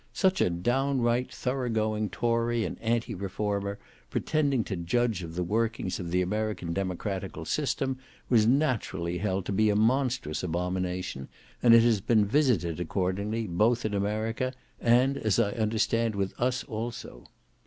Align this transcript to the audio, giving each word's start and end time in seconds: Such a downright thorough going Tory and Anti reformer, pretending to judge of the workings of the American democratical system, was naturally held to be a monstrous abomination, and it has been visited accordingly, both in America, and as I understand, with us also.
Such 0.13 0.41
a 0.41 0.49
downright 0.49 1.31
thorough 1.31 1.69
going 1.69 2.09
Tory 2.09 2.65
and 2.65 2.75
Anti 2.81 3.13
reformer, 3.13 3.77
pretending 4.09 4.63
to 4.63 4.75
judge 4.75 5.21
of 5.21 5.35
the 5.35 5.43
workings 5.43 5.99
of 5.99 6.09
the 6.09 6.23
American 6.23 6.73
democratical 6.73 7.45
system, 7.45 7.99
was 8.27 8.47
naturally 8.47 9.19
held 9.19 9.45
to 9.45 9.51
be 9.51 9.69
a 9.69 9.75
monstrous 9.75 10.41
abomination, 10.41 11.27
and 11.61 11.75
it 11.75 11.83
has 11.83 12.01
been 12.01 12.25
visited 12.25 12.79
accordingly, 12.79 13.45
both 13.45 13.85
in 13.85 13.93
America, 13.93 14.53
and 14.79 15.19
as 15.19 15.37
I 15.37 15.51
understand, 15.51 16.15
with 16.15 16.33
us 16.41 16.63
also. 16.63 17.25